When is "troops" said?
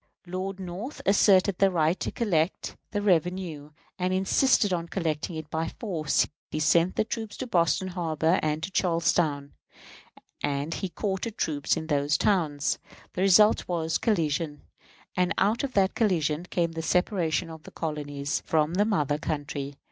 7.07-7.37, 11.37-11.77